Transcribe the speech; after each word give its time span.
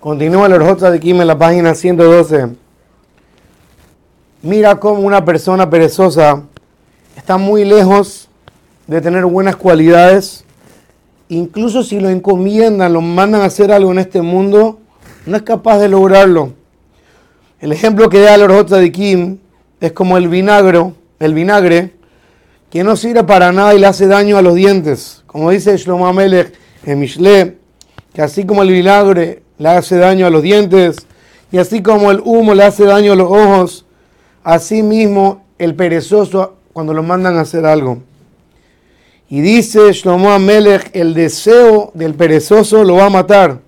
Continúa 0.00 0.46
el 0.46 0.54
Orjota 0.54 0.90
de 0.90 0.98
Kim 0.98 1.20
en 1.20 1.26
la 1.26 1.36
página 1.36 1.74
112. 1.74 2.48
Mira 4.40 4.76
cómo 4.76 5.02
una 5.02 5.26
persona 5.26 5.68
perezosa 5.68 6.42
está 7.18 7.36
muy 7.36 7.66
lejos 7.66 8.30
de 8.86 9.02
tener 9.02 9.26
buenas 9.26 9.56
cualidades. 9.56 10.46
Incluso 11.28 11.82
si 11.82 12.00
lo 12.00 12.08
encomiendan, 12.08 12.94
lo 12.94 13.02
mandan 13.02 13.42
a 13.42 13.44
hacer 13.44 13.70
algo 13.70 13.92
en 13.92 13.98
este 13.98 14.22
mundo, 14.22 14.78
no 15.26 15.36
es 15.36 15.42
capaz 15.42 15.78
de 15.80 15.90
lograrlo. 15.90 16.54
El 17.60 17.70
ejemplo 17.70 18.08
que 18.08 18.20
da 18.20 18.36
el 18.36 18.42
Orjota 18.44 18.78
de 18.78 18.90
Kim 18.90 19.36
es 19.82 19.92
como 19.92 20.16
el 20.16 20.28
vinagre, 20.28 20.94
el 21.18 21.34
vinagre 21.34 21.94
que 22.70 22.82
no 22.82 22.96
sirve 22.96 23.24
para 23.24 23.52
nada 23.52 23.74
y 23.74 23.78
le 23.78 23.86
hace 23.86 24.06
daño 24.06 24.38
a 24.38 24.42
los 24.42 24.54
dientes. 24.54 25.24
Como 25.26 25.50
dice 25.50 25.76
Shlomo 25.76 26.06
Amelech 26.06 26.54
en 26.86 26.98
Mishle, 27.00 27.58
que 28.14 28.22
así 28.22 28.46
como 28.46 28.62
el 28.62 28.70
vinagre 28.70 29.42
le 29.60 29.68
hace 29.68 29.98
daño 29.98 30.26
a 30.26 30.30
los 30.30 30.42
dientes 30.42 31.06
y 31.52 31.58
así 31.58 31.82
como 31.82 32.10
el 32.10 32.22
humo 32.24 32.54
le 32.54 32.64
hace 32.64 32.84
daño 32.84 33.12
a 33.12 33.16
los 33.16 33.30
ojos, 33.30 33.84
así 34.42 34.82
mismo 34.82 35.44
el 35.58 35.74
perezoso 35.74 36.56
cuando 36.72 36.94
lo 36.94 37.02
mandan 37.02 37.36
a 37.36 37.42
hacer 37.42 37.66
algo. 37.66 37.98
Y 39.28 39.42
dice 39.42 39.92
Shlomo 39.92 40.30
Amelech, 40.30 40.90
el 40.94 41.12
deseo 41.12 41.90
del 41.92 42.14
perezoso 42.14 42.84
lo 42.84 42.96
va 42.96 43.06
a 43.06 43.10
matar, 43.10 43.60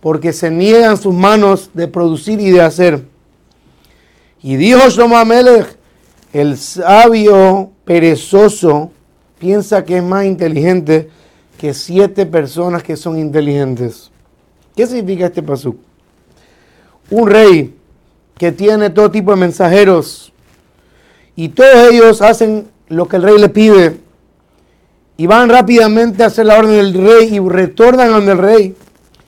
porque 0.00 0.32
se 0.32 0.52
niegan 0.52 0.96
sus 0.96 1.12
manos 1.12 1.70
de 1.74 1.88
producir 1.88 2.38
y 2.40 2.52
de 2.52 2.62
hacer. 2.62 3.02
Y 4.40 4.54
dijo 4.54 4.88
Shlomo 4.88 5.16
Amelech, 5.16 5.76
el 6.32 6.56
sabio 6.56 7.72
perezoso 7.84 8.92
piensa 9.40 9.84
que 9.84 9.96
es 9.96 10.02
más 10.02 10.26
inteligente 10.26 11.10
que 11.58 11.74
siete 11.74 12.24
personas 12.24 12.84
que 12.84 12.96
son 12.96 13.18
inteligentes. 13.18 14.12
¿Qué 14.74 14.86
significa 14.86 15.26
este 15.26 15.42
pasú? 15.42 15.76
Un 17.10 17.28
rey 17.28 17.74
que 18.36 18.50
tiene 18.50 18.90
todo 18.90 19.10
tipo 19.10 19.30
de 19.30 19.36
mensajeros 19.36 20.32
y 21.36 21.48
todos 21.48 21.92
ellos 21.92 22.20
hacen 22.22 22.68
lo 22.88 23.06
que 23.06 23.16
el 23.16 23.22
rey 23.22 23.38
le 23.38 23.48
pide 23.48 24.00
y 25.16 25.26
van 25.26 25.48
rápidamente 25.48 26.24
a 26.24 26.26
hacer 26.26 26.46
la 26.46 26.58
orden 26.58 26.92
del 26.92 26.94
rey 26.94 27.36
y 27.36 27.38
retornan 27.38 28.12
al 28.12 28.26
del 28.26 28.38
rey. 28.38 28.74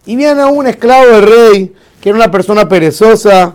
Y 0.04 0.16
viene 0.16 0.44
un 0.44 0.66
esclavo 0.66 1.06
del 1.06 1.22
rey, 1.22 1.74
que 2.00 2.08
era 2.08 2.16
una 2.16 2.30
persona 2.30 2.68
perezosa, 2.68 3.54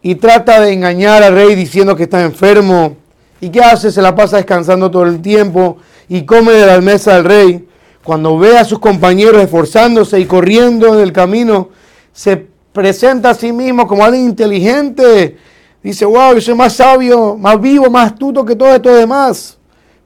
y 0.00 0.14
trata 0.14 0.60
de 0.60 0.72
engañar 0.72 1.22
al 1.22 1.34
rey 1.34 1.54
diciendo 1.54 1.94
que 1.94 2.04
está 2.04 2.22
enfermo. 2.22 2.96
¿Y 3.40 3.50
qué 3.50 3.60
hace? 3.60 3.90
Se 3.90 4.00
la 4.00 4.14
pasa 4.14 4.38
descansando 4.38 4.90
todo 4.90 5.04
el 5.04 5.20
tiempo 5.20 5.78
y 6.08 6.24
come 6.24 6.52
de 6.52 6.66
la 6.66 6.80
mesa 6.80 7.16
del 7.16 7.24
rey 7.24 7.68
cuando 8.04 8.36
ve 8.38 8.58
a 8.58 8.64
sus 8.64 8.78
compañeros 8.78 9.42
esforzándose 9.42 10.18
y 10.18 10.26
corriendo 10.26 10.94
en 10.94 11.00
el 11.00 11.12
camino, 11.12 11.68
se 12.12 12.46
presenta 12.72 13.30
a 13.30 13.34
sí 13.34 13.52
mismo 13.52 13.86
como 13.86 14.04
alguien 14.04 14.24
inteligente. 14.24 15.36
Dice, 15.82 16.04
wow, 16.04 16.34
yo 16.34 16.40
soy 16.40 16.54
más 16.54 16.74
sabio, 16.74 17.36
más 17.36 17.60
vivo, 17.60 17.88
más 17.90 18.12
astuto 18.12 18.44
que 18.44 18.56
todo 18.56 18.74
esto 18.74 18.94
demás. 18.94 19.56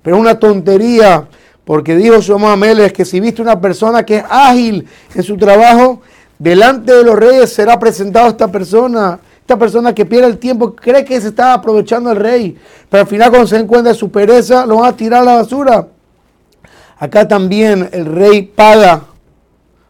Pero 0.02 0.16
es 0.16 0.20
una 0.20 0.38
tontería, 0.38 1.26
porque 1.64 1.96
dijo 1.96 2.20
Shlomo 2.20 2.48
Ameles 2.48 2.92
que 2.92 3.04
si 3.04 3.18
viste 3.18 3.42
una 3.42 3.60
persona 3.60 4.04
que 4.04 4.18
es 4.18 4.24
ágil 4.28 4.86
en 5.14 5.22
su 5.22 5.36
trabajo, 5.36 6.00
delante 6.38 6.92
de 6.92 7.02
los 7.02 7.16
reyes 7.16 7.52
será 7.52 7.78
presentado 7.78 8.28
esta 8.28 8.50
persona. 8.50 9.18
Esta 9.40 9.56
persona 9.56 9.94
que 9.94 10.04
pierde 10.04 10.26
el 10.26 10.38
tiempo 10.38 10.74
cree 10.74 11.04
que 11.04 11.20
se 11.20 11.28
está 11.28 11.54
aprovechando 11.54 12.10
el 12.10 12.16
rey, 12.16 12.58
pero 12.90 13.02
al 13.02 13.06
final 13.06 13.30
cuando 13.30 13.46
se 13.46 13.62
de 13.62 13.94
su 13.94 14.10
pereza, 14.10 14.66
lo 14.66 14.78
van 14.78 14.92
a 14.92 14.96
tirar 14.96 15.22
a 15.22 15.24
la 15.24 15.34
basura. 15.36 15.86
Acá 16.98 17.28
también 17.28 17.88
el 17.92 18.06
rey 18.06 18.42
paga 18.42 19.02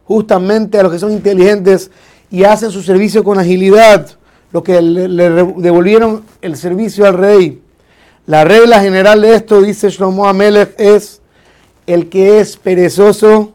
justamente 0.05 0.79
a 0.79 0.83
los 0.83 0.91
que 0.91 0.99
son 0.99 1.11
inteligentes 1.11 1.89
y 2.29 2.43
hacen 2.43 2.71
su 2.71 2.81
servicio 2.81 3.23
con 3.23 3.39
agilidad, 3.39 4.07
lo 4.51 4.63
que 4.63 4.81
le, 4.81 5.07
devolvieron 5.57 6.23
el 6.41 6.57
servicio 6.57 7.05
al 7.05 7.13
rey. 7.13 7.61
La 8.25 8.43
regla 8.43 8.81
general 8.81 9.21
de 9.21 9.35
esto, 9.35 9.61
dice 9.61 9.89
Shlomo 9.89 10.27
Amelech, 10.27 10.75
es 10.77 11.21
el 11.85 12.09
que 12.09 12.39
es 12.39 12.57
perezoso, 12.57 13.53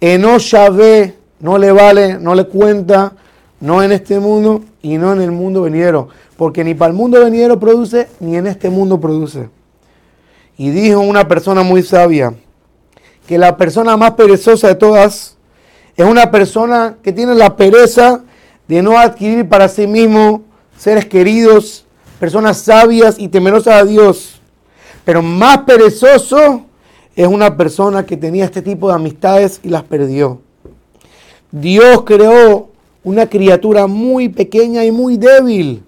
eno 0.00 0.36
ve, 0.72 1.14
no 1.38 1.58
le 1.58 1.70
vale, 1.70 2.18
no 2.18 2.34
le 2.34 2.44
cuenta, 2.44 3.12
no 3.60 3.82
en 3.82 3.92
este 3.92 4.18
mundo 4.18 4.64
y 4.82 4.98
no 4.98 5.12
en 5.12 5.20
el 5.20 5.30
mundo 5.30 5.62
venidero, 5.62 6.08
porque 6.36 6.64
ni 6.64 6.74
para 6.74 6.90
el 6.90 6.96
mundo 6.96 7.22
venidero 7.22 7.60
produce, 7.60 8.08
ni 8.18 8.36
en 8.36 8.48
este 8.48 8.70
mundo 8.70 9.00
produce. 9.00 9.48
Y 10.58 10.70
dijo 10.70 10.98
una 10.98 11.28
persona 11.28 11.62
muy 11.62 11.84
sabia, 11.84 12.34
que 13.32 13.38
la 13.38 13.56
persona 13.56 13.96
más 13.96 14.10
perezosa 14.10 14.68
de 14.68 14.74
todas 14.74 15.38
es 15.96 16.04
una 16.04 16.30
persona 16.30 16.98
que 17.02 17.14
tiene 17.14 17.34
la 17.34 17.56
pereza 17.56 18.20
de 18.68 18.82
no 18.82 18.98
adquirir 18.98 19.48
para 19.48 19.70
sí 19.70 19.86
mismo 19.86 20.42
seres 20.76 21.06
queridos, 21.06 21.86
personas 22.20 22.58
sabias 22.58 23.18
y 23.18 23.28
temerosas 23.28 23.80
a 23.80 23.84
Dios. 23.86 24.38
Pero 25.06 25.22
más 25.22 25.60
perezoso 25.60 26.66
es 27.16 27.26
una 27.26 27.56
persona 27.56 28.04
que 28.04 28.18
tenía 28.18 28.44
este 28.44 28.60
tipo 28.60 28.88
de 28.88 28.96
amistades 28.96 29.60
y 29.62 29.70
las 29.70 29.84
perdió. 29.84 30.42
Dios 31.50 32.02
creó 32.02 32.68
una 33.02 33.30
criatura 33.30 33.86
muy 33.86 34.28
pequeña 34.28 34.84
y 34.84 34.90
muy 34.90 35.16
débil, 35.16 35.82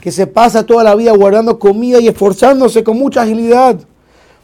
que 0.00 0.10
se 0.10 0.26
pasa 0.26 0.66
toda 0.66 0.82
la 0.82 0.96
vida 0.96 1.12
guardando 1.12 1.60
comida 1.60 2.00
y 2.00 2.08
esforzándose 2.08 2.82
con 2.82 2.98
mucha 2.98 3.22
agilidad 3.22 3.78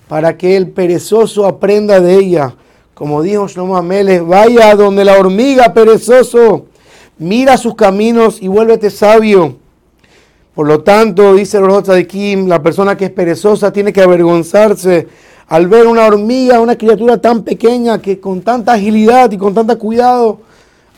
para 0.08 0.36
que 0.36 0.56
el 0.56 0.70
perezoso 0.70 1.46
aprenda 1.46 2.00
de 2.00 2.16
ella. 2.16 2.54
Como 2.94 3.22
dijo 3.22 3.48
Shlomo 3.48 3.76
Ameles, 3.76 4.24
vaya 4.24 4.74
donde 4.74 5.04
la 5.04 5.18
hormiga 5.18 5.72
perezoso, 5.72 6.66
mira 7.18 7.56
sus 7.56 7.74
caminos 7.74 8.40
y 8.40 8.48
vuélvete 8.48 8.90
sabio. 8.90 9.56
Por 10.54 10.68
lo 10.68 10.82
tanto, 10.82 11.34
dice 11.34 11.58
el 11.58 12.06
Kim, 12.06 12.46
la 12.46 12.62
persona 12.62 12.96
que 12.96 13.06
es 13.06 13.10
perezosa 13.10 13.72
tiene 13.72 13.92
que 13.92 14.02
avergonzarse 14.02 15.08
al 15.48 15.66
ver 15.66 15.86
una 15.86 16.06
hormiga, 16.06 16.60
una 16.60 16.78
criatura 16.78 17.20
tan 17.20 17.42
pequeña 17.42 18.00
que 18.00 18.20
con 18.20 18.40
tanta 18.42 18.74
agilidad 18.74 19.30
y 19.32 19.36
con 19.36 19.52
tanta 19.52 19.76
cuidado 19.76 20.40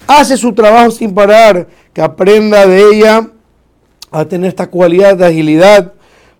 hace 0.07 0.37
su 0.37 0.53
trabajo 0.53 0.91
sin 0.91 1.15
parar, 1.15 1.67
que 1.93 2.03
aprenda 2.03 2.67
de 2.67 2.91
ella 2.91 3.31
a 4.11 4.25
tener 4.27 4.49
esta 4.49 4.69
cualidad 4.69 5.17
de 5.17 5.27
agilidad 5.27 5.93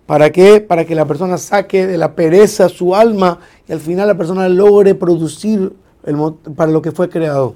¿Para 0.07 0.31
qué? 0.31 0.61
Para 0.61 0.85
que 0.85 0.95
la 0.95 1.05
persona 1.05 1.37
saque 1.37 1.85
de 1.85 1.97
la 1.97 2.15
pereza 2.15 2.69
su 2.69 2.95
alma 2.95 3.39
y 3.67 3.73
al 3.73 3.81
final 3.81 4.07
la 4.07 4.17
persona 4.17 4.47
logre 4.47 4.95
producir 4.95 5.73
el, 6.05 6.15
para 6.55 6.71
lo 6.71 6.81
que 6.81 6.93
fue 6.93 7.09
creado. 7.09 7.55